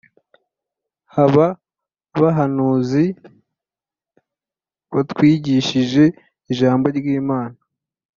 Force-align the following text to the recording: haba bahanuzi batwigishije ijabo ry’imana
haba 1.15 1.45
bahanuzi 2.19 3.05
batwigishije 4.93 6.03
ijabo 6.51 6.87
ry’imana 6.97 7.57